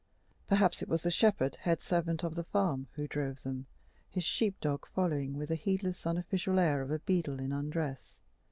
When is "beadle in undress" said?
6.97-8.17